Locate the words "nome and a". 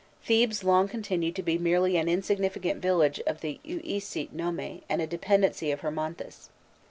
4.33-5.05